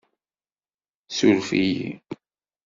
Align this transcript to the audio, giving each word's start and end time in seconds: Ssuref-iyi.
Ssuref-iyi. 1.09 1.89